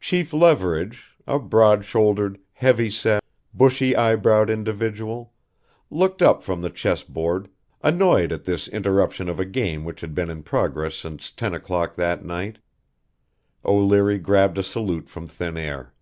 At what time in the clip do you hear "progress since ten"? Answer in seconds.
10.42-11.52